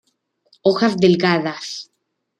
[0.63, 1.67] Hojas delgadas.